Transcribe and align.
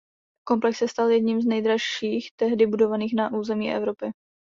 Komplex 0.47 0.77
se 0.77 0.87
stal 0.87 1.09
jedním 1.11 1.41
z 1.41 1.45
nejdražších 1.45 2.31
tehdy 2.35 2.67
budovaných 2.67 3.13
na 3.15 3.33
území 3.33 3.73
Evropy. 3.73 4.11